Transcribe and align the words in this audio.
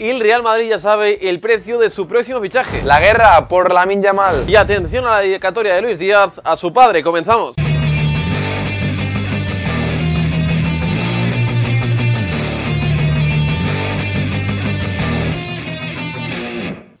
Y 0.00 0.10
el 0.10 0.20
Real 0.20 0.44
Madrid 0.44 0.68
ya 0.68 0.78
sabe 0.78 1.28
el 1.28 1.40
precio 1.40 1.80
de 1.80 1.90
su 1.90 2.06
próximo 2.06 2.40
fichaje. 2.40 2.84
La 2.84 3.00
guerra 3.00 3.48
por 3.48 3.72
la 3.72 3.84
Yamal. 3.84 4.48
Y 4.48 4.54
atención 4.54 5.04
a 5.04 5.10
la 5.10 5.18
dedicatoria 5.22 5.74
de 5.74 5.82
Luis 5.82 5.98
Díaz 5.98 6.40
a 6.44 6.54
su 6.54 6.72
padre. 6.72 7.02
Comenzamos. 7.02 7.56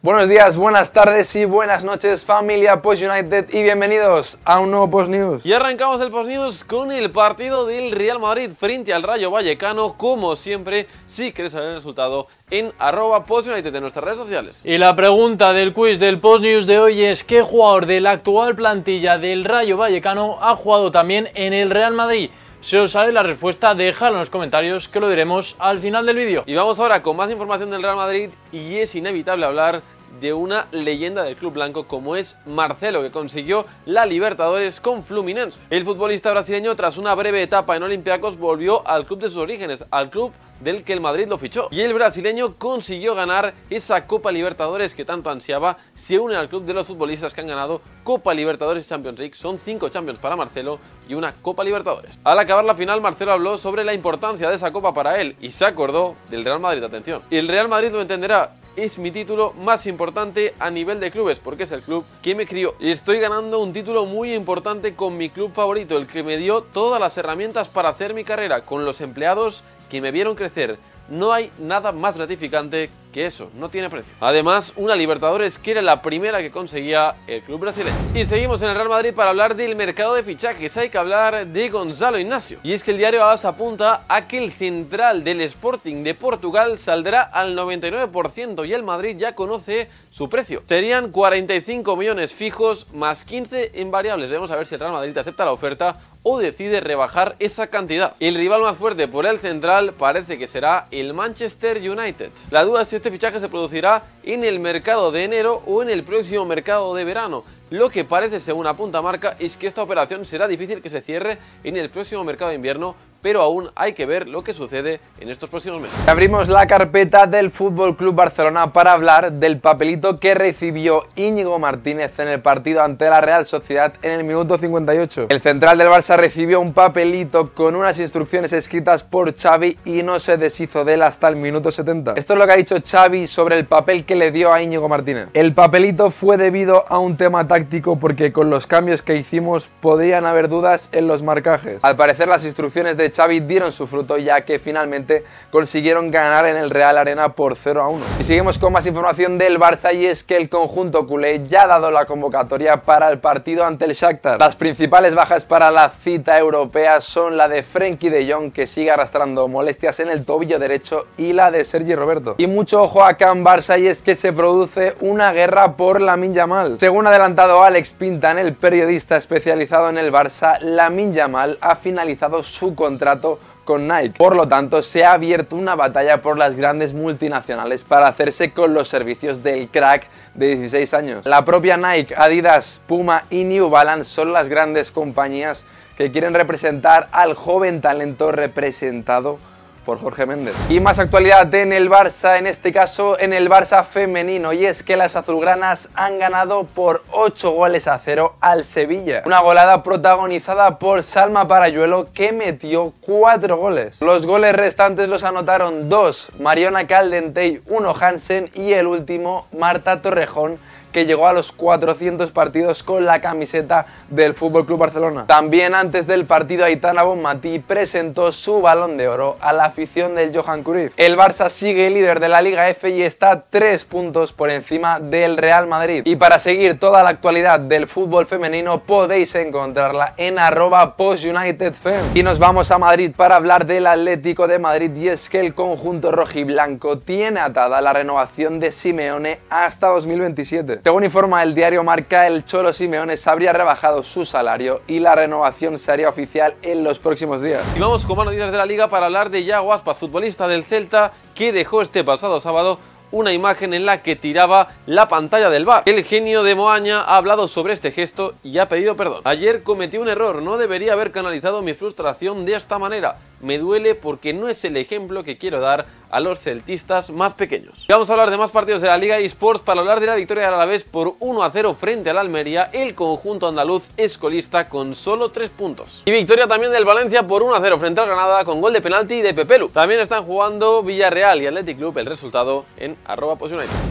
Buenos 0.08 0.30
días, 0.30 0.56
buenas 0.56 0.90
tardes 0.94 1.36
y 1.36 1.44
buenas 1.44 1.84
noches 1.84 2.24
familia 2.24 2.80
Post 2.80 3.02
United 3.02 3.50
y 3.52 3.62
bienvenidos 3.62 4.38
a 4.42 4.58
un 4.58 4.70
nuevo 4.70 4.88
Post 4.88 5.10
News. 5.10 5.44
Y 5.44 5.52
arrancamos 5.52 6.00
el 6.00 6.10
Post 6.10 6.30
News 6.30 6.64
con 6.64 6.90
el 6.90 7.10
partido 7.10 7.66
del 7.66 7.92
Real 7.92 8.18
Madrid 8.18 8.52
frente 8.58 8.94
al 8.94 9.02
Rayo 9.02 9.30
Vallecano, 9.30 9.98
como 9.98 10.34
siempre, 10.34 10.86
si 11.04 11.30
quieres 11.30 11.52
saber 11.52 11.68
el 11.68 11.74
resultado 11.74 12.26
en 12.50 12.72
arroba 12.78 13.26
Post 13.26 13.48
United 13.48 13.74
en 13.74 13.82
nuestras 13.82 14.02
redes 14.02 14.18
sociales. 14.18 14.62
Y 14.64 14.78
la 14.78 14.96
pregunta 14.96 15.52
del 15.52 15.74
quiz 15.74 15.98
del 16.00 16.20
Post 16.20 16.42
News 16.42 16.66
de 16.66 16.78
hoy 16.78 17.04
es 17.04 17.22
¿qué 17.22 17.42
jugador 17.42 17.84
de 17.84 18.00
la 18.00 18.12
actual 18.12 18.56
plantilla 18.56 19.18
del 19.18 19.44
Rayo 19.44 19.76
Vallecano 19.76 20.38
ha 20.40 20.56
jugado 20.56 20.90
también 20.90 21.28
en 21.34 21.52
el 21.52 21.68
Real 21.68 21.92
Madrid? 21.92 22.30
Si 22.62 22.76
os 22.76 22.92
sabe 22.92 23.12
la 23.12 23.22
respuesta, 23.22 23.74
déjalo 23.74 24.14
en 24.14 24.20
los 24.20 24.30
comentarios 24.30 24.88
que 24.88 25.00
lo 25.00 25.10
diremos 25.10 25.54
al 25.58 25.80
final 25.80 26.06
del 26.06 26.16
vídeo. 26.16 26.44
Y 26.46 26.54
vamos 26.54 26.80
ahora 26.80 27.02
con 27.02 27.14
más 27.14 27.30
información 27.30 27.70
del 27.70 27.82
Real 27.82 27.96
Madrid 27.96 28.30
y 28.52 28.76
es 28.76 28.94
inevitable 28.94 29.44
hablar 29.44 29.82
de 30.20 30.32
una 30.32 30.66
leyenda 30.72 31.22
del 31.22 31.36
club 31.36 31.54
blanco 31.54 31.86
como 31.86 32.16
es 32.16 32.38
Marcelo, 32.46 33.02
que 33.02 33.10
consiguió 33.10 33.66
la 33.86 34.06
Libertadores 34.06 34.80
con 34.80 35.04
Fluminense. 35.04 35.60
El 35.70 35.84
futbolista 35.84 36.30
brasileño, 36.30 36.74
tras 36.76 36.96
una 36.96 37.14
breve 37.14 37.42
etapa 37.42 37.76
en 37.76 37.82
Olympiacos, 37.82 38.38
volvió 38.38 38.86
al 38.86 39.06
club 39.06 39.20
de 39.20 39.28
sus 39.28 39.38
orígenes, 39.38 39.84
al 39.90 40.10
club 40.10 40.32
del 40.60 40.82
que 40.84 40.92
el 40.92 41.00
Madrid 41.00 41.28
lo 41.28 41.38
fichó. 41.38 41.68
Y 41.70 41.80
el 41.80 41.94
brasileño 41.94 42.54
consiguió 42.54 43.14
ganar 43.14 43.54
esa 43.70 44.06
Copa 44.06 44.32
Libertadores 44.32 44.94
que 44.94 45.04
tanto 45.04 45.30
ansiaba. 45.30 45.78
Se 45.94 46.18
une 46.18 46.36
al 46.36 46.48
club 46.48 46.64
de 46.64 46.74
los 46.74 46.86
futbolistas 46.86 47.34
que 47.34 47.40
han 47.40 47.46
ganado 47.46 47.80
Copa 48.04 48.34
Libertadores 48.34 48.86
y 48.86 48.88
Champions 48.88 49.18
League. 49.18 49.34
Son 49.36 49.58
cinco 49.64 49.88
Champions 49.88 50.18
para 50.18 50.36
Marcelo 50.36 50.78
y 51.08 51.14
una 51.14 51.32
Copa 51.32 51.64
Libertadores. 51.64 52.18
Al 52.24 52.38
acabar 52.38 52.64
la 52.64 52.74
final, 52.74 53.00
Marcelo 53.00 53.32
habló 53.32 53.58
sobre 53.58 53.84
la 53.84 53.94
importancia 53.94 54.48
de 54.48 54.56
esa 54.56 54.72
Copa 54.72 54.92
para 54.92 55.20
él 55.20 55.36
y 55.40 55.50
se 55.50 55.64
acordó 55.64 56.14
del 56.30 56.44
Real 56.44 56.60
Madrid. 56.60 56.82
Atención. 56.82 57.22
Y 57.30 57.36
el 57.36 57.48
Real 57.48 57.68
Madrid 57.68 57.92
lo 57.92 58.00
entenderá 58.00 58.52
es 58.84 58.98
mi 58.98 59.10
título 59.10 59.52
más 59.64 59.86
importante 59.86 60.54
a 60.58 60.70
nivel 60.70 61.00
de 61.00 61.10
clubes, 61.10 61.40
porque 61.40 61.64
es 61.64 61.72
el 61.72 61.82
club 61.82 62.04
que 62.22 62.34
me 62.34 62.46
crió. 62.46 62.74
Y 62.78 62.90
estoy 62.90 63.18
ganando 63.18 63.58
un 63.58 63.72
título 63.72 64.06
muy 64.06 64.32
importante 64.34 64.94
con 64.94 65.16
mi 65.16 65.30
club 65.30 65.52
favorito, 65.52 65.96
el 65.96 66.06
que 66.06 66.22
me 66.22 66.36
dio 66.36 66.62
todas 66.62 67.00
las 67.00 67.16
herramientas 67.18 67.68
para 67.68 67.88
hacer 67.88 68.14
mi 68.14 68.24
carrera, 68.24 68.62
con 68.62 68.84
los 68.84 69.00
empleados 69.00 69.64
que 69.90 70.00
me 70.00 70.12
vieron 70.12 70.36
crecer. 70.36 70.78
No 71.08 71.32
hay 71.32 71.50
nada 71.58 71.90
más 71.90 72.16
gratificante 72.16 72.90
que 73.12 73.26
eso, 73.26 73.50
no 73.54 73.68
tiene 73.68 73.90
precio. 73.90 74.12
Además, 74.20 74.72
una 74.76 74.94
Libertadores 74.94 75.58
que 75.58 75.72
era 75.72 75.82
la 75.82 76.02
primera 76.02 76.40
que 76.40 76.50
conseguía 76.50 77.16
el 77.26 77.42
club 77.42 77.60
brasileño. 77.60 77.96
Y 78.14 78.24
seguimos 78.26 78.62
en 78.62 78.68
el 78.68 78.74
Real 78.74 78.88
Madrid 78.88 79.14
para 79.14 79.30
hablar 79.30 79.54
del 79.56 79.76
mercado 79.76 80.14
de 80.14 80.22
fichajes. 80.22 80.76
Hay 80.76 80.90
que 80.90 80.98
hablar 80.98 81.46
de 81.46 81.68
Gonzalo 81.68 82.18
Ignacio. 82.18 82.58
Y 82.62 82.72
es 82.72 82.82
que 82.82 82.90
el 82.90 82.98
diario 82.98 83.24
AS 83.24 83.44
apunta 83.44 84.02
a 84.08 84.26
que 84.26 84.38
el 84.38 84.52
central 84.52 85.24
del 85.24 85.40
Sporting 85.42 86.02
de 86.02 86.14
Portugal 86.14 86.78
saldrá 86.78 87.22
al 87.22 87.56
99% 87.56 88.66
y 88.66 88.72
el 88.72 88.82
Madrid 88.82 89.16
ya 89.18 89.34
conoce 89.34 89.88
su 90.10 90.28
precio. 90.28 90.62
Serían 90.68 91.10
45 91.10 91.96
millones 91.96 92.34
fijos 92.34 92.86
más 92.92 93.24
15 93.24 93.72
en 93.74 93.90
variables. 93.90 94.30
Vamos 94.30 94.50
a 94.50 94.56
ver 94.56 94.66
si 94.66 94.74
el 94.74 94.80
Real 94.80 94.92
Madrid 94.92 95.16
acepta 95.16 95.44
la 95.44 95.52
oferta 95.52 95.98
o 96.22 96.38
decide 96.38 96.80
rebajar 96.80 97.36
esa 97.38 97.68
cantidad. 97.68 98.14
El 98.20 98.34
rival 98.34 98.60
más 98.60 98.76
fuerte 98.76 99.08
por 99.08 99.26
el 99.26 99.38
central 99.38 99.94
parece 99.94 100.36
que 100.36 100.46
será 100.46 100.86
el 100.90 101.14
Manchester 101.14 101.78
United. 101.78 102.30
La 102.50 102.64
duda 102.64 102.82
es 102.82 102.88
si 102.88 102.96
este 102.98 103.12
fichaje 103.12 103.38
se 103.38 103.48
producirá 103.48 104.02
en 104.24 104.42
el 104.42 104.58
mercado 104.58 105.12
de 105.12 105.22
enero 105.22 105.62
o 105.66 105.82
en 105.82 105.88
el 105.88 106.02
próximo 106.02 106.44
mercado 106.44 106.94
de 106.96 107.04
verano. 107.04 107.44
Lo 107.70 107.90
que 107.90 108.04
parece, 108.04 108.40
según 108.40 108.66
apunta 108.66 109.00
marca, 109.00 109.36
es 109.38 109.56
que 109.56 109.68
esta 109.68 109.82
operación 109.82 110.26
será 110.26 110.48
difícil 110.48 110.82
que 110.82 110.90
se 110.90 111.00
cierre 111.00 111.38
en 111.62 111.76
el 111.76 111.90
próximo 111.90 112.24
mercado 112.24 112.48
de 112.48 112.56
invierno 112.56 112.96
pero 113.22 113.42
aún 113.42 113.70
hay 113.74 113.92
que 113.92 114.06
ver 114.06 114.28
lo 114.28 114.42
que 114.42 114.54
sucede 114.54 115.00
en 115.20 115.28
estos 115.28 115.50
próximos 115.50 115.82
meses. 115.82 115.96
Abrimos 116.06 116.48
la 116.48 116.66
carpeta 116.66 117.26
del 117.26 117.50
Fútbol 117.50 117.96
Club 117.96 118.14
Barcelona 118.14 118.72
para 118.72 118.92
hablar 118.92 119.32
del 119.32 119.58
papelito 119.58 120.18
que 120.18 120.34
recibió 120.34 121.06
Íñigo 121.16 121.58
Martínez 121.58 122.18
en 122.18 122.28
el 122.28 122.40
partido 122.40 122.82
ante 122.82 123.08
la 123.08 123.20
Real 123.20 123.46
Sociedad 123.46 123.92
en 124.02 124.12
el 124.12 124.24
minuto 124.24 124.58
58. 124.58 125.26
El 125.28 125.40
central 125.40 125.78
del 125.78 125.88
Barça 125.88 126.16
recibió 126.16 126.60
un 126.60 126.72
papelito 126.72 127.50
con 127.52 127.74
unas 127.74 127.98
instrucciones 127.98 128.52
escritas 128.52 129.02
por 129.02 129.36
Xavi 129.36 129.78
y 129.84 130.02
no 130.02 130.20
se 130.20 130.36
deshizo 130.36 130.84
de 130.84 130.94
él 130.94 131.02
hasta 131.02 131.28
el 131.28 131.36
minuto 131.36 131.70
70. 131.70 132.14
Esto 132.16 132.32
es 132.34 132.38
lo 132.38 132.46
que 132.46 132.52
ha 132.52 132.56
dicho 132.56 132.76
Xavi 132.84 133.26
sobre 133.26 133.58
el 133.58 133.66
papel 133.66 134.04
que 134.04 134.16
le 134.16 134.30
dio 134.30 134.52
a 134.52 134.62
Íñigo 134.62 134.88
Martínez. 134.88 135.28
El 135.34 135.52
papelito 135.52 136.10
fue 136.10 136.36
debido 136.36 136.84
a 136.88 136.98
un 136.98 137.16
tema 137.16 137.46
táctico 137.46 137.98
porque 137.98 138.32
con 138.32 138.50
los 138.50 138.66
cambios 138.66 139.02
que 139.02 139.16
hicimos 139.16 139.68
podían 139.80 140.26
haber 140.26 140.48
dudas 140.48 140.88
en 140.92 141.06
los 141.06 141.22
marcajes. 141.22 141.78
Al 141.82 141.96
parecer 141.96 142.28
las 142.28 142.44
instrucciones 142.44 142.96
de 142.96 143.07
Xavi 143.10 143.40
dieron 143.40 143.72
su 143.72 143.86
fruto 143.86 144.18
ya 144.18 144.42
que 144.42 144.58
finalmente 144.58 145.24
consiguieron 145.50 146.10
ganar 146.10 146.46
en 146.46 146.56
el 146.56 146.70
Real 146.70 146.98
Arena 146.98 147.30
por 147.30 147.56
0 147.56 147.82
a 147.82 147.88
1. 147.88 148.04
Y 148.20 148.24
seguimos 148.24 148.58
con 148.58 148.72
más 148.72 148.86
información 148.86 149.38
del 149.38 149.58
Barça 149.58 149.94
y 149.94 150.06
es 150.06 150.24
que 150.24 150.36
el 150.36 150.48
conjunto 150.48 151.06
culé 151.06 151.46
ya 151.46 151.62
ha 151.62 151.66
dado 151.66 151.90
la 151.90 152.04
convocatoria 152.04 152.82
para 152.82 153.08
el 153.08 153.18
partido 153.18 153.64
ante 153.64 153.84
el 153.84 153.94
Shakhtar. 153.94 154.38
Las 154.38 154.56
principales 154.56 155.14
bajas 155.14 155.44
para 155.44 155.70
la 155.70 155.90
cita 155.90 156.38
europea 156.38 157.00
son 157.00 157.36
la 157.36 157.48
de 157.48 157.62
Frenkie 157.62 158.10
de 158.10 158.30
Jong 158.30 158.52
que 158.52 158.66
sigue 158.66 158.90
arrastrando 158.90 159.48
molestias 159.48 160.00
en 160.00 160.10
el 160.10 160.24
tobillo 160.24 160.58
derecho 160.58 161.06
y 161.16 161.32
la 161.32 161.50
de 161.50 161.64
Sergi 161.64 161.94
Roberto. 161.94 162.34
Y 162.38 162.46
mucho 162.46 162.82
ojo 162.82 163.02
acá 163.02 163.30
en 163.32 163.44
Barça 163.44 163.80
y 163.80 163.86
es 163.86 164.02
que 164.02 164.16
se 164.16 164.32
produce 164.32 164.94
una 165.00 165.32
guerra 165.32 165.76
por 165.76 166.00
la 166.00 166.18
Yamal. 166.18 166.78
Según 166.80 167.06
adelantado 167.06 167.62
Alex 167.62 167.92
Pintan, 167.92 168.38
el 168.38 168.54
periodista 168.54 169.16
especializado 169.16 169.88
en 169.88 169.98
el 169.98 170.12
Barça, 170.12 170.58
la 170.60 170.90
Yamal 170.90 171.58
ha 171.60 171.76
finalizado 171.76 172.42
su 172.42 172.74
contrato 172.74 172.97
contrato 172.98 173.38
con 173.64 173.86
Nike. 173.86 174.14
Por 174.18 174.34
lo 174.34 174.48
tanto, 174.48 174.82
se 174.82 175.04
ha 175.04 175.12
abierto 175.12 175.54
una 175.54 175.76
batalla 175.76 176.20
por 176.20 176.36
las 176.36 176.56
grandes 176.56 176.94
multinacionales 176.94 177.84
para 177.84 178.08
hacerse 178.08 178.52
con 178.52 178.74
los 178.74 178.88
servicios 178.88 179.42
del 179.42 179.68
crack 179.68 180.08
de 180.34 180.56
16 180.56 180.94
años. 180.94 181.26
La 181.26 181.44
propia 181.44 181.76
Nike, 181.76 182.14
Adidas, 182.16 182.80
Puma 182.86 183.24
y 183.30 183.44
New 183.44 183.70
Balance 183.70 184.10
son 184.10 184.32
las 184.32 184.48
grandes 184.48 184.90
compañías 184.90 185.64
que 185.96 186.10
quieren 186.10 186.34
representar 186.34 187.08
al 187.12 187.34
joven 187.34 187.80
talento 187.80 188.32
representado 188.32 189.38
por 189.84 189.98
Jorge 189.98 190.26
Méndez. 190.26 190.54
Y 190.68 190.80
más 190.80 190.98
actualidad 190.98 191.52
en 191.54 191.72
el 191.72 191.90
Barça, 191.90 192.38
en 192.38 192.46
este 192.46 192.72
caso 192.72 193.18
en 193.18 193.32
el 193.32 193.48
Barça 193.48 193.84
femenino, 193.84 194.52
y 194.52 194.66
es 194.66 194.82
que 194.82 194.96
las 194.96 195.16
azulgranas 195.16 195.88
han 195.94 196.18
ganado 196.18 196.64
por 196.64 197.02
8 197.10 197.50
goles 197.50 197.88
a 197.88 197.98
0 197.98 198.36
al 198.40 198.64
Sevilla. 198.64 199.22
Una 199.26 199.40
golada 199.40 199.82
protagonizada 199.82 200.78
por 200.78 201.02
Salma 201.02 201.48
Parayuelo 201.48 202.12
que 202.12 202.32
metió 202.32 202.92
4 203.00 203.56
goles. 203.56 204.00
Los 204.00 204.26
goles 204.26 204.54
restantes 204.54 205.08
los 205.08 205.24
anotaron 205.24 205.88
dos, 205.88 206.28
Mariona 206.38 206.86
Caldentey, 206.86 207.62
uno 207.66 207.94
Hansen 207.98 208.50
y 208.54 208.72
el 208.72 208.86
último 208.86 209.46
Marta 209.56 210.02
Torrejón 210.02 210.58
que 210.92 211.06
llegó 211.06 211.26
a 211.26 211.32
los 211.32 211.52
400 211.52 212.30
partidos 212.30 212.82
con 212.82 213.04
la 213.04 213.20
camiseta 213.20 213.86
del 214.10 214.34
Fútbol 214.34 214.66
Club 214.66 214.78
Barcelona. 214.78 215.24
También 215.26 215.74
antes 215.74 216.06
del 216.06 216.24
partido 216.24 216.64
Aitana 216.64 217.02
Bonmatí 217.02 217.58
presentó 217.58 218.32
su 218.32 218.60
balón 218.60 218.96
de 218.96 219.08
oro 219.08 219.36
a 219.40 219.52
la 219.52 219.66
afición 219.66 220.14
del 220.14 220.36
Johan 220.36 220.62
Cruyff. 220.62 220.92
El 220.96 221.16
Barça 221.16 221.50
sigue 221.50 221.90
líder 221.90 222.20
de 222.20 222.28
la 222.28 222.40
Liga 222.40 222.68
F 222.68 222.88
y 222.90 223.02
está 223.02 223.44
3 223.48 223.84
puntos 223.84 224.32
por 224.32 224.50
encima 224.50 225.00
del 225.00 225.36
Real 225.36 225.66
Madrid. 225.66 226.02
Y 226.04 226.16
para 226.16 226.38
seguir 226.38 226.78
toda 226.78 227.02
la 227.02 227.10
actualidad 227.10 227.60
del 227.60 227.86
fútbol 227.86 228.26
femenino 228.26 228.80
podéis 228.80 229.34
encontrarla 229.34 230.14
en 230.16 230.38
arroba 230.38 230.96
postunitedfem. 230.96 232.00
Y 232.14 232.22
nos 232.22 232.38
vamos 232.38 232.70
a 232.70 232.78
Madrid 232.78 233.12
para 233.16 233.36
hablar 233.36 233.66
del 233.66 233.86
Atlético 233.86 234.48
de 234.48 234.58
Madrid 234.58 234.94
y 234.96 235.08
es 235.08 235.28
que 235.28 235.40
el 235.40 235.54
conjunto 235.54 236.12
rojiblanco 236.12 236.98
tiene 236.98 237.40
atada 237.40 237.80
la 237.80 237.92
renovación 237.92 238.60
de 238.60 238.72
Simeone 238.72 239.40
hasta 239.50 239.88
2027. 239.88 240.77
Según 240.84 241.04
informa 241.04 241.42
el 241.42 241.54
diario 241.54 241.82
Marca, 241.82 242.26
el 242.26 242.44
Cholo 242.44 242.72
Simeones 242.72 243.26
habría 243.26 243.52
rebajado 243.52 244.02
su 244.02 244.24
salario 244.24 244.80
y 244.86 245.00
la 245.00 245.14
renovación 245.14 245.78
sería 245.78 246.08
oficial 246.08 246.54
en 246.62 246.84
los 246.84 246.98
próximos 246.98 247.42
días. 247.42 247.62
Y 247.76 247.80
vamos 247.80 248.04
con 248.04 248.16
más 248.16 248.26
noticias 248.26 248.52
de 248.52 248.58
la 248.58 248.64
liga 248.64 248.88
para 248.88 249.06
hablar 249.06 249.30
de 249.30 249.44
Yago 249.44 249.72
Aspas, 249.72 249.98
futbolista 249.98 250.46
del 250.46 250.64
Celta, 250.64 251.12
que 251.34 251.52
dejó 251.52 251.82
este 251.82 252.04
pasado 252.04 252.40
sábado 252.40 252.78
una 253.10 253.32
imagen 253.32 253.74
en 253.74 253.86
la 253.86 254.02
que 254.02 254.16
tiraba 254.16 254.68
la 254.86 255.08
pantalla 255.08 255.50
del 255.50 255.64
bar. 255.64 255.82
El 255.86 256.04
genio 256.04 256.42
de 256.42 256.54
Moaña 256.54 257.00
ha 257.00 257.16
hablado 257.16 257.48
sobre 257.48 257.72
este 257.72 257.90
gesto 257.90 258.34
y 258.42 258.58
ha 258.58 258.68
pedido 258.68 258.96
perdón. 258.96 259.22
Ayer 259.24 259.62
cometí 259.62 259.96
un 259.98 260.08
error, 260.08 260.42
no 260.42 260.58
debería 260.58 260.92
haber 260.92 261.10
canalizado 261.10 261.62
mi 261.62 261.74
frustración 261.74 262.44
de 262.44 262.54
esta 262.54 262.78
manera. 262.78 263.16
Me 263.40 263.58
duele 263.58 263.94
porque 263.94 264.32
no 264.32 264.48
es 264.48 264.64
el 264.64 264.76
ejemplo 264.76 265.24
que 265.24 265.38
quiero 265.38 265.60
dar 265.60 265.86
a 266.10 266.20
los 266.20 266.40
celtistas 266.40 267.10
más 267.10 267.34
pequeños. 267.34 267.84
Vamos 267.88 268.08
a 268.08 268.12
hablar 268.12 268.30
de 268.30 268.36
más 268.36 268.50
partidos 268.50 268.80
de 268.80 268.88
la 268.88 268.96
Liga 268.96 269.18
eSports 269.18 269.60
para 269.60 269.80
hablar 269.80 270.00
de 270.00 270.06
la 270.06 270.14
victoria 270.14 270.44
del 270.44 270.54
Alavés 270.54 270.84
por 270.84 271.14
1 271.20 271.42
a 271.42 271.50
0 271.50 271.76
frente 271.78 272.10
al 272.10 272.18
Almería, 272.18 272.70
el 272.72 272.94
conjunto 272.94 273.48
andaluz 273.48 273.82
es 273.96 274.16
colista 274.16 274.68
con 274.68 274.94
solo 274.94 275.30
3 275.30 275.50
puntos. 275.50 276.02
Y 276.06 276.10
victoria 276.10 276.46
también 276.46 276.72
del 276.72 276.84
Valencia 276.84 277.26
por 277.26 277.42
1 277.42 277.54
a 277.54 277.60
0 277.60 277.78
frente 277.78 278.00
al 278.00 278.06
Granada 278.06 278.44
con 278.44 278.60
gol 278.60 278.72
de 278.72 278.80
penalti 278.80 279.20
de 279.20 279.34
Pepelu. 279.34 279.68
También 279.68 280.00
están 280.00 280.24
jugando 280.24 280.82
Villarreal 280.82 281.42
y 281.42 281.46
Athletic 281.46 281.76
Club, 281.76 281.98
el 281.98 282.06
resultado 282.06 282.64
en 282.76 282.96
arroba 283.04 283.36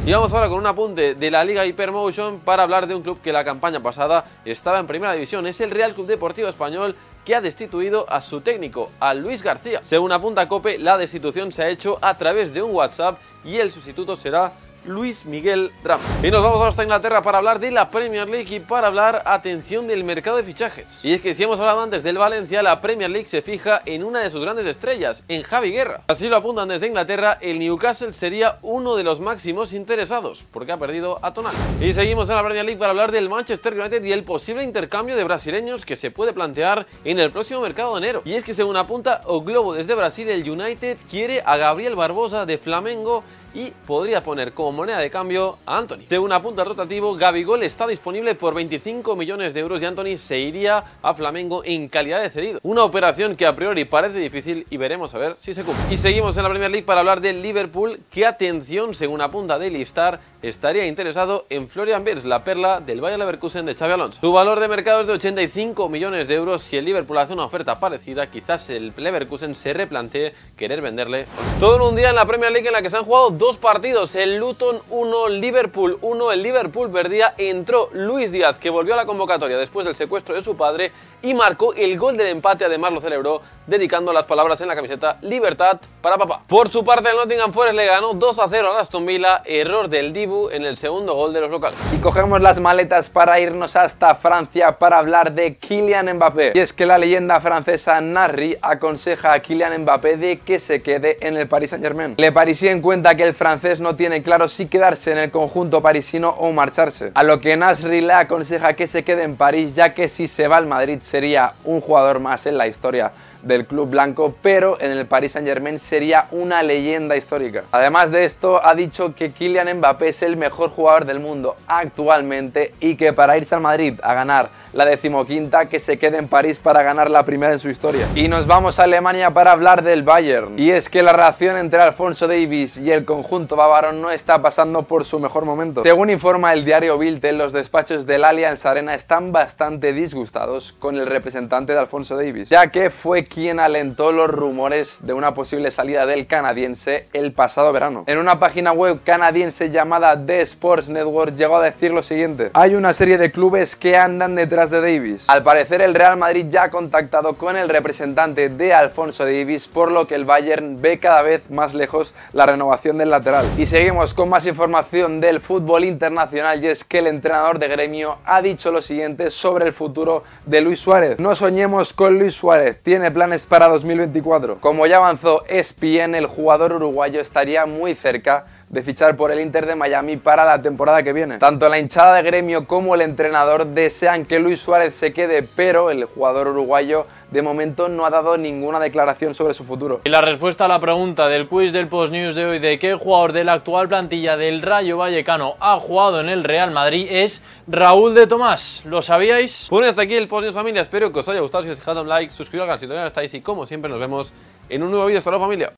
Y 0.06 0.12
vamos 0.12 0.34
ahora 0.34 0.50
con 0.50 0.58
un 0.58 0.68
apunte 0.68 1.16
de 1.16 1.32
la 1.32 1.44
Liga 1.44 1.66
Hypermotion 1.66 2.40
para 2.40 2.64
hablar 2.64 2.88
de 2.88 2.96
un 2.96 3.04
club 3.04 3.22
que 3.22 3.32
la 3.32 3.44
campaña 3.44 3.80
pasada 3.80 4.26
estaba 4.46 4.80
en 4.80 4.88
primera 4.88 5.14
división, 5.14 5.46
es 5.48 5.62
el 5.62 5.72
Real 5.72 5.94
Club 5.94 6.08
Deportivo 6.08 6.48
Español 6.48 6.96
que 7.28 7.36
ha 7.36 7.42
destituido 7.42 8.06
a 8.08 8.22
su 8.22 8.40
técnico, 8.40 8.90
a 9.02 9.14
Luis 9.14 9.44
García. 9.44 9.82
Según 9.84 10.14
apunta 10.14 10.48
Cope, 10.48 10.78
la 10.78 10.98
destitución 10.98 11.52
se 11.52 11.62
ha 11.62 11.68
hecho 11.68 12.00
a 12.02 12.18
través 12.18 12.54
de 12.54 12.62
un 12.62 12.74
WhatsApp 12.74 13.20
y 13.44 13.58
el 13.58 13.74
sustituto 13.74 14.16
será 14.16 14.54
Luis 14.88 15.26
Miguel 15.26 15.72
Ramos. 15.84 16.06
Y 16.24 16.32
nos 16.32 16.42
vamos 16.42 16.62
hasta 16.62 16.84
Inglaterra 16.84 17.22
para 17.22 17.38
hablar 17.38 17.60
de 17.60 17.72
la 17.72 17.90
Premier 17.90 18.28
League 18.28 18.56
y 18.56 18.60
para 18.60 18.88
hablar, 18.88 19.22
atención, 19.26 19.88
del 19.88 20.04
mercado 20.04 20.38
de 20.38 20.44
fichajes. 20.44 21.00
Y 21.04 21.14
es 21.14 21.22
que 21.22 21.34
si 21.34 21.44
hemos 21.44 21.60
hablado 21.60 21.82
antes 21.82 22.04
del 22.04 22.18
Valencia, 22.18 22.64
la 22.64 22.82
Premier 22.82 23.10
League 23.10 23.28
se 23.28 23.42
fija 23.42 23.82
en 23.86 24.04
una 24.04 24.20
de 24.20 24.30
sus 24.30 24.42
grandes 24.42 24.66
estrellas, 24.66 25.24
en 25.28 25.44
Javi 25.44 25.72
Guerra. 25.72 26.02
Así 26.08 26.28
lo 26.28 26.38
apuntan 26.38 26.70
desde 26.70 26.88
Inglaterra, 26.88 27.38
el 27.42 27.60
Newcastle 27.60 28.14
sería 28.14 28.58
uno 28.62 28.96
de 28.96 29.04
los 29.04 29.20
máximos 29.20 29.74
interesados, 29.74 30.44
porque 30.52 30.72
ha 30.72 30.78
perdido 30.78 31.20
a 31.22 31.34
Tonal. 31.34 31.54
Y 31.82 31.94
seguimos 31.94 32.30
en 32.30 32.36
la 32.36 32.44
Premier 32.44 32.66
League 32.66 32.80
para 32.80 32.92
hablar 32.92 33.12
del 33.12 33.30
Manchester 33.30 33.80
United 33.80 34.04
y 34.04 34.12
el 34.12 34.24
posible 34.24 34.64
intercambio 34.64 35.16
de 35.16 35.24
brasileños 35.24 35.86
que 35.86 35.98
se 35.98 36.12
puede 36.12 36.34
plantear 36.34 36.86
en 37.04 37.20
el 37.20 37.32
próximo 37.32 37.62
mercado 37.62 37.94
de 37.94 38.00
enero. 38.00 38.22
Y 38.26 38.34
es 38.34 38.44
que 38.44 38.54
según 38.54 38.78
apunta 38.78 39.22
O 39.26 39.42
Globo 39.42 39.74
desde 39.74 39.96
Brasil, 39.96 40.28
el 40.30 40.50
United 40.50 40.98
quiere 41.10 41.42
a 41.46 41.58
Gabriel 41.58 41.96
Barbosa 41.96 42.46
de 42.46 42.58
Flamengo 42.58 43.24
y 43.54 43.72
podría 43.86 44.24
poner 44.24 44.54
como 44.54 44.72
moneda 44.72 45.00
de 45.00 45.10
cambio 45.10 45.58
a 45.66 45.78
Anthony. 45.78 46.06
Según 46.10 46.32
apunta 46.32 46.62
el 46.62 46.70
rotativo, 46.70 47.16
Gabigol 47.16 47.64
está 47.64 47.88
disponible 47.88 48.36
por 48.36 48.54
25 48.54 49.16
millones 49.16 49.54
de 49.54 49.60
euros 49.60 49.82
y 49.82 49.86
Anthony 49.86 50.18
se 50.18 50.40
iría 50.40 50.84
a 51.02 51.14
Flamengo 51.14 51.64
en 51.66 51.88
calidad 51.88 52.22
de 52.22 52.30
cedido. 52.30 52.60
Una 52.64 52.84
operación 52.84 53.36
que 53.36 53.46
a 53.46 53.56
priori 53.56 53.86
parece 53.86 54.20
difícil 54.20 54.66
y 54.70 54.78
veremos 54.78 55.14
a 55.14 55.18
ver 55.18 55.36
si 55.40 55.54
se 55.54 55.64
cumple. 55.64 55.94
Y 55.94 55.98
seguimos 55.98 56.38
en 56.38 56.44
la 56.44 56.50
Premier 56.50 56.72
League 56.72 56.86
para 56.86 57.00
hablar 57.00 57.22
del 57.22 57.42
Liverpool, 57.42 58.00
que 58.12 58.26
atención, 58.26 58.94
según 58.94 59.22
apunta 59.22 59.58
Daily 59.58 59.82
Star, 59.82 60.20
estaría 60.42 60.86
interesado 60.86 61.46
en 61.50 61.68
Florian 61.68 62.04
Wirtz, 62.06 62.26
la 62.26 62.44
perla 62.44 62.80
del 62.80 63.02
Bayer 63.02 63.20
Leverkusen 63.20 63.66
de 63.66 63.76
Xavi 63.76 63.94
Alonso. 63.94 64.20
Su 64.22 64.32
valor 64.32 64.60
de 64.60 64.68
mercado 64.68 65.02
es 65.02 65.08
de 65.08 65.14
85 65.14 65.90
millones 65.90 66.28
de 66.28 66.36
euros. 66.36 66.62
Si 66.62 66.78
el 66.78 66.86
Liverpool 66.86 67.18
hace 67.18 67.34
una 67.34 67.46
oferta 67.46 67.80
parecida, 67.80 68.28
quizás 68.28 68.70
el 68.70 68.94
Leverkusen 68.96 69.56
se 69.56 69.74
replantee 69.74 70.34
querer 70.58 70.82
venderle. 70.82 71.26
Todo 71.60 71.78
en 71.78 71.82
un 71.82 71.96
día 71.96 72.10
en 72.10 72.16
la 72.16 72.26
Premier 72.26 72.52
League 72.52 72.68
en 72.68 72.74
la 72.74 72.82
que 72.82 72.90
se 72.90 72.98
han 72.98 73.06
jugado 73.06 73.32
dos 73.32 73.58
partidos. 73.58 74.16
El 74.16 74.38
Luton 74.38 74.82
1, 74.90 75.30
Liverpool 75.30 75.98
1. 76.02 76.32
El 76.32 76.44
Liverpool 76.44 76.92
perdía. 76.92 77.34
Entró 77.38 77.90
Luis 77.94 78.32
Díaz, 78.32 78.58
que 78.58 78.70
volvió 78.70 78.94
a 78.94 78.98
la 78.98 79.06
convocatoria 79.06 79.58
después 79.58 79.86
del 79.86 79.96
secuestro 79.96 80.36
de 80.36 80.42
su 80.42 80.56
padre 80.56 80.92
y 81.22 81.34
marcó 81.34 81.74
el 81.74 81.98
gol 81.98 82.18
del 82.18 82.28
empate. 82.28 82.66
Además 82.66 82.94
lo 82.94 83.02
celebró 83.02 83.42
dedicando 83.66 84.14
las 84.14 84.26
palabras 84.26 84.62
en 84.62 84.68
la 84.68 84.76
camiseta 84.76 85.18
Libertad 85.22 85.80
para 86.02 86.18
papá. 86.18 86.42
Por 86.48 86.70
su 86.70 86.86
parte, 86.86 87.10
el 87.10 87.16
Nottingham 87.16 87.54
Forest 87.54 87.76
le 87.76 87.86
ganó 87.86 88.14
2 88.14 88.40
a 88.40 88.48
0 88.50 88.72
a 88.72 88.80
Aston 88.80 89.06
Villa. 89.06 89.42
Error 89.46 89.90
del 89.90 90.14
En 90.28 90.66
el 90.66 90.76
segundo 90.76 91.16
gol 91.16 91.34
de 91.34 91.40
los 91.40 91.50
locales. 91.50 91.78
Y 91.94 91.98
cogemos 92.00 92.42
las 92.42 92.60
maletas 92.60 93.08
para 93.08 93.40
irnos 93.40 93.78
hasta 93.78 94.14
Francia 94.16 94.74
para 94.74 94.98
hablar 94.98 95.32
de 95.32 95.56
Kylian 95.56 96.14
Mbappé. 96.16 96.52
Y 96.54 96.60
es 96.60 96.74
que 96.74 96.86
la 96.86 96.98
leyenda 96.98 97.40
francesa 97.40 98.02
Narri 98.02 98.58
aconseja 98.62 99.32
a 99.32 99.40
Kylian 99.40 99.84
Mbappé 99.84 100.18
de 100.18 100.40
que 100.40 100.60
se 100.60 100.82
quede 100.82 101.18
en 101.22 101.38
el 101.38 101.48
Paris 101.48 101.70
Saint 101.70 101.84
Germain. 101.84 102.16
Le 102.18 102.34
Parisien 102.34 102.82
cuenta 102.82 103.16
que 103.16 103.24
el 103.24 103.34
francés 103.34 103.80
no 103.80 103.96
tiene 103.96 104.22
claro 104.22 104.50
si 104.50 104.66
quedarse 104.66 105.14
en 105.14 105.18
el 105.18 105.32
conjunto 105.32 105.82
parisino 105.82 106.32
o 106.32 106.52
marcharse. 106.52 107.12
A 107.16 107.24
lo 107.24 107.40
que 107.40 107.56
Nasri 107.56 108.02
le 108.02 108.14
aconseja 108.14 108.74
que 108.74 108.88
se 108.88 109.06
quede 109.06 109.24
en 109.24 109.38
París 109.38 109.76
ya 109.76 109.94
que 109.94 110.10
si 110.10 110.28
se 110.28 110.50
va 110.50 110.58
al 110.58 110.68
Madrid 110.68 111.00
sería 111.02 111.54
un 111.64 111.80
jugador 111.80 112.20
más 112.20 112.46
en 112.46 112.58
la 112.58 112.68
historia 112.68 113.14
del 113.42 113.66
club 113.66 113.90
blanco, 113.90 114.36
pero 114.42 114.80
en 114.80 114.92
el 114.92 115.06
Paris 115.06 115.34
Saint 115.34 115.48
Germain 115.48 115.80
sería 115.80 116.28
una 116.32 116.64
leyenda 116.64 117.16
histórica. 117.16 117.64
Además 117.72 118.12
de 118.12 118.26
esto, 118.26 118.66
ha 118.66 118.76
dicho 118.76 119.16
que 119.16 119.32
Kylian 119.32 119.78
Mbappé 119.78 120.10
es 120.10 120.22
el 120.22 120.38
mejor 120.38 120.70
jugador 120.70 121.06
del 121.06 121.20
mundo 121.20 121.56
actualmente 121.68 122.74
y 122.80 122.96
que 122.96 123.14
para 123.14 123.38
irse 123.38 123.56
al 123.56 123.62
Madrid 123.62 124.00
a 124.04 124.14
ganar 124.14 124.50
la 124.78 124.86
decimoquinta, 124.86 125.66
que 125.66 125.80
se 125.80 125.98
quede 125.98 126.20
en 126.20 126.28
París 126.28 126.60
para 126.60 126.84
ganar 126.84 127.10
la 127.10 127.24
primera 127.24 127.52
en 127.52 127.58
su 127.58 127.68
historia. 127.68 128.08
Y 128.14 128.28
nos 128.28 128.46
vamos 128.46 128.78
a 128.78 128.84
Alemania 128.84 129.32
para 129.32 129.52
hablar 129.52 129.82
del 129.82 130.04
Bayern. 130.04 130.60
Y 130.60 130.70
es 130.70 130.88
que 130.88 131.02
la 131.02 131.14
relación 131.14 131.58
entre 131.58 131.82
Alfonso 131.82 132.28
Davis 132.28 132.78
y 132.78 132.92
el 132.92 133.04
conjunto 133.04 133.56
bávaro 133.56 133.92
no 133.92 134.12
está 134.12 134.40
pasando 134.40 134.84
por 134.84 135.04
su 135.04 135.20
mejor 135.20 135.46
momento. 135.46 135.82
Según 135.82 136.12
informa 136.12 136.54
el 136.54 136.64
diario 136.64 137.00
Bild, 137.00 137.26
los 137.34 137.54
despachos 137.54 138.06
del 138.06 138.24
Allianz 138.24 138.68
Arena 138.68 138.94
están 138.94 139.32
bastante 139.32 139.94
disgustados 139.94 140.76
con 140.78 140.96
el 140.96 141.08
representante 141.08 141.74
de 141.74 141.80
Alfonso 141.80 142.16
Davis, 142.16 142.50
ya 142.50 142.70
que 142.70 142.92
fue 142.92 143.24
quien 143.24 143.60
alentó 143.60 144.12
los 144.12 144.30
rumores 144.30 145.00
de 145.02 145.14
una 145.14 145.34
posible 145.34 145.72
salida 145.72 146.06
del 146.06 146.28
canadiense 146.28 147.08
el 147.14 147.32
pasado 147.32 147.74
verano. 147.74 148.04
En 148.06 148.20
una 148.20 148.38
página 148.38 148.74
web 148.74 149.00
canadiense 149.04 149.72
llamada 149.72 150.24
The 150.24 150.42
Sports 150.42 150.88
Network 150.88 151.36
llegó 151.36 151.58
a 151.58 151.64
decir 151.64 151.90
lo 151.90 152.04
siguiente: 152.04 152.52
Hay 152.54 152.76
una 152.76 152.94
serie 152.94 153.18
de 153.18 153.32
clubes 153.32 153.76
que 153.76 153.98
andan 153.98 154.36
detrás 154.36 154.67
de 154.70 154.82
Davis. 154.82 155.26
Al 155.28 155.44
parecer 155.44 155.82
el 155.82 155.94
Real 155.94 156.18
Madrid 156.18 156.48
ya 156.50 156.64
ha 156.64 156.72
contactado 156.72 157.34
con 157.34 157.58
el 157.58 157.70
representante 157.70 158.50
de 158.50 158.74
Alfonso 158.74 159.26
Davis, 159.26 159.68
por 159.68 159.92
lo 159.92 160.08
que 160.08 160.16
el 160.16 160.26
Bayern 160.26 160.82
ve 160.82 161.00
cada 161.00 161.22
vez 161.22 161.50
más 161.50 161.74
lejos 161.74 162.14
la 162.34 162.46
renovación 162.46 162.98
del 162.98 163.10
lateral. 163.10 163.46
Y 163.58 163.66
seguimos 163.66 164.14
con 164.14 164.30
más 164.30 164.46
información 164.46 165.22
del 165.22 165.42
fútbol 165.42 165.86
internacional 165.86 166.64
y 166.64 166.68
es 166.68 166.84
que 166.84 167.00
el 167.00 167.08
entrenador 167.08 167.60
de 167.60 167.68
gremio 167.68 168.18
ha 168.26 168.42
dicho 168.42 168.72
lo 168.72 168.82
siguiente 168.82 169.32
sobre 169.32 169.66
el 169.68 169.74
futuro 169.74 170.24
de 170.46 170.62
Luis 170.62 170.80
Suárez. 170.80 171.20
No 171.20 171.36
soñemos 171.36 171.94
con 171.94 172.20
Luis 172.20 172.34
Suárez, 172.34 172.80
tiene 172.82 173.12
planes 173.12 173.46
para 173.46 173.68
2024. 173.68 174.60
Como 174.60 174.86
ya 174.88 174.98
avanzó 174.98 175.44
ESPN, 175.48 176.16
el 176.16 176.28
jugador 176.28 176.74
uruguayo 176.74 177.22
estaría 177.22 177.66
muy 177.66 177.96
cerca 177.96 178.46
de 178.70 178.84
fichar 178.84 179.16
por 179.16 179.32
el 179.32 179.40
Inter 179.40 179.66
de 179.66 179.76
Miami 179.76 180.18
para 180.18 180.44
la 180.44 180.62
temporada 180.62 181.02
que 181.02 181.14
viene. 181.14 181.38
Tanto 181.38 181.70
la 181.70 181.80
hinchada 181.80 182.16
de 182.16 182.24
gremio 182.24 182.68
como 182.68 182.96
el 182.96 183.02
entrenador 183.02 183.66
desean 183.68 184.26
que 184.26 184.40
Luis 184.40 184.60
Suárez 184.60 184.96
se 184.96 185.14
quede, 185.14 185.44
pero 185.44 185.90
el 185.90 186.04
jugador 186.04 186.50
uruguayo 186.50 187.08
de 187.32 187.42
momento 187.42 187.88
no 187.88 188.06
ha 188.06 188.10
dado 188.10 188.38
ninguna 188.38 188.80
declaración 188.80 189.34
sobre 189.34 189.54
su 189.54 189.64
futuro. 189.64 190.02
Y 190.04 190.10
la 190.10 190.22
respuesta 190.22 190.66
a 190.66 190.68
la 190.68 190.80
pregunta 190.80 191.28
del 191.28 191.48
quiz 191.48 191.72
del 191.72 191.88
Post 191.88 192.12
News 192.12 192.36
de 192.36 192.46
hoy 192.46 192.60
de 192.60 192.78
qué 192.80 192.94
jugador 192.94 193.32
de 193.32 193.44
la 193.44 193.54
actual 193.54 193.88
plantilla 193.88 194.36
del 194.36 194.62
Rayo 194.62 194.98
Vallecano 194.98 195.56
ha 195.60 195.80
jugado 195.80 196.20
en 196.20 196.30
el 196.30 196.44
Real 196.44 196.72
Madrid 196.72 197.08
es 197.10 197.42
Raúl 197.68 198.14
de 198.16 198.28
Tomás. 198.28 198.82
¿Lo 198.86 199.02
sabíais? 199.02 199.68
Bueno, 199.70 199.88
hasta 199.88 200.02
aquí 200.02 200.16
el 200.16 200.28
Post 200.28 200.44
News 200.44 200.56
familia. 200.56 200.82
Espero 200.82 201.12
que 201.14 201.20
os 201.20 201.30
haya 201.30 201.40
gustado. 201.40 201.64
Si 201.64 201.70
os 201.70 201.80
dejado 201.80 202.02
un 202.02 202.10
like, 202.10 202.34
suscribiros 202.34 202.64
al 202.64 202.68
canal 202.68 202.80
si 202.80 202.86
todavía 202.86 203.04
no 203.04 203.08
estáis 203.08 203.34
y 203.34 203.42
como 203.42 203.66
siempre 203.66 203.90
nos 203.90 204.00
vemos 204.00 204.34
en 204.70 204.84
un 204.84 204.92
nuevo 204.92 205.06
vídeo. 205.06 205.20
Hasta 205.20 205.30
luego 205.30 205.46
familia. 205.46 205.72